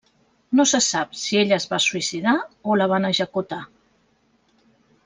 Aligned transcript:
No 0.59 0.63
se 0.71 0.79
sap 0.85 1.13
si 1.23 1.37
ella 1.41 1.59
es 1.61 1.69
va 1.75 1.79
suïcidar 1.85 2.35
o 2.73 2.81
la 2.83 2.91
van 2.95 3.09
executar. 3.13 3.63